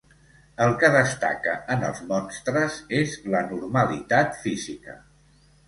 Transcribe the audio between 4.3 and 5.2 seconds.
física.